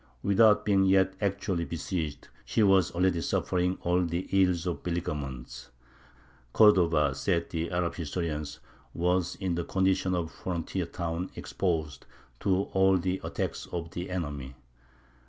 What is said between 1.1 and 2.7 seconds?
actually besieged, she